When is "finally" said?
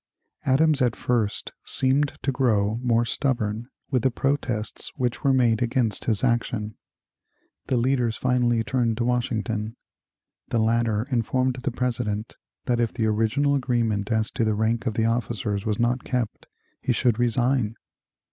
8.17-8.63